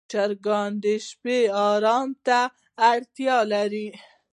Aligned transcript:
چرګان 0.11 0.71
د 0.83 0.85
شپې 1.07 1.39
آرام 1.69 2.09
ته 2.25 2.39
اړتیا 2.91 3.37
لري. 3.53 3.87